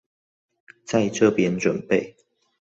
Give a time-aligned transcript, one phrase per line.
[0.83, 2.15] 在這邊準備